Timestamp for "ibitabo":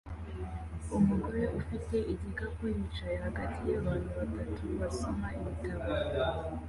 5.39-5.85